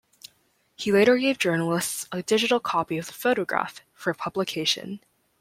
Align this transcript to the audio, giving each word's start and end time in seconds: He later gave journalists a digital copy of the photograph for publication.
He 0.75 0.91
later 0.91 1.15
gave 1.15 1.37
journalists 1.37 2.07
a 2.11 2.23
digital 2.23 2.59
copy 2.59 2.97
of 2.97 3.05
the 3.05 3.13
photograph 3.13 3.81
for 3.93 4.11
publication. 4.15 4.99